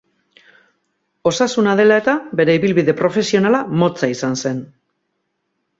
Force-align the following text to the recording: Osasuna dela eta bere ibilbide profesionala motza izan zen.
Osasuna 1.33 1.75
dela 1.81 1.99
eta 2.03 2.15
bere 2.41 2.57
ibilbide 2.61 2.99
profesionala 3.03 3.61
motza 3.83 4.13
izan 4.19 4.39
zen. 4.45 4.69